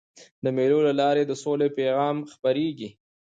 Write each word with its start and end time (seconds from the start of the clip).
د 0.43 0.45
مېلو 0.55 0.79
له 0.87 0.93
لاري 1.01 1.23
د 1.27 1.31
سولي 1.43 1.69
پیغام 1.77 2.15
خپرېږي. 2.33 2.89